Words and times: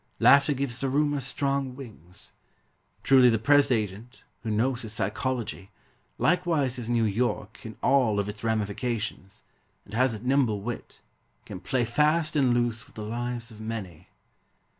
Laughter 0.19 0.51
gives 0.53 0.81
the 0.81 0.89
rumor 0.89 1.19
strong 1.19 1.75
wings. 1.75 2.31
Truly 3.03 3.29
the 3.29 3.37
press 3.37 3.69
agent, 3.69 4.23
Who 4.41 4.49
knows 4.49 4.81
his 4.81 4.93
psychology, 4.93 5.69
Likewise 6.17 6.77
his 6.77 6.89
New 6.89 7.03
York 7.03 7.63
In 7.67 7.77
all 7.83 8.19
of 8.19 8.27
its 8.27 8.43
ramifications, 8.43 9.43
And 9.85 9.93
has 9.93 10.15
a 10.15 10.19
nimble 10.19 10.61
wit, 10.61 11.01
Can 11.45 11.59
play 11.59 11.85
fast 11.85 12.35
and 12.35 12.51
loose 12.51 12.87
With 12.87 12.95
the 12.95 13.05
lives 13.05 13.51
of 13.51 13.61
many. 13.61 14.07